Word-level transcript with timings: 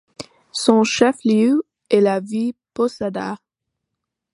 Son 0.51 0.83
chef-lieu 0.83 1.61
est 1.91 2.01
la 2.01 2.19
ville 2.19 2.53
de 2.53 2.57
Posadas. 2.73 3.37